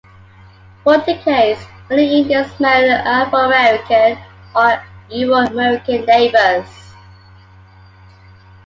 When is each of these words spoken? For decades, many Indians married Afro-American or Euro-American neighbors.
For 0.83 0.97
decades, 0.97 1.63
many 1.87 2.21
Indians 2.21 2.59
married 2.59 2.89
Afro-American 2.89 4.17
or 4.55 4.83
Euro-American 5.11 6.05
neighbors. 6.07 6.67